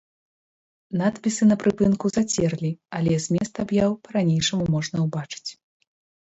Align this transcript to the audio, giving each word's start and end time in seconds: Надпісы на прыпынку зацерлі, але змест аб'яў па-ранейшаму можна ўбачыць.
Надпісы 1.01 1.43
на 1.51 1.57
прыпынку 1.63 2.05
зацерлі, 2.15 2.71
але 3.01 3.13
змест 3.27 3.53
аб'яў 3.65 3.91
па-ранейшаму 4.09 4.65
можна 4.79 4.97
ўбачыць. 5.05 5.47